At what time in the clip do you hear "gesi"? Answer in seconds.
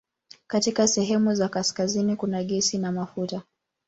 2.43-2.77